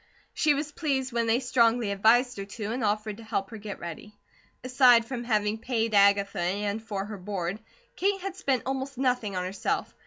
She 0.33 0.55
was 0.55 0.71
pleased 0.71 1.13
when 1.13 1.27
they 1.27 1.39
strongly 1.39 1.91
advised 1.91 2.37
her 2.37 2.45
to, 2.45 2.71
and 2.71 2.83
offered 2.83 3.17
to 3.17 3.23
help 3.23 3.51
her 3.51 3.57
get 3.59 3.77
ready. 3.77 4.17
Aside 4.63 5.05
from 5.05 5.23
having 5.23 5.59
paid 5.59 5.93
Agatha, 5.93 6.39
and 6.39 6.81
for 6.81 7.05
her 7.05 7.19
board, 7.19 7.59
Kate 7.95 8.19
had 8.19 8.35
spent 8.35 8.63
almost 8.65 8.97
nothing 8.97 9.35
on 9.35 9.43
herself. 9.43 9.93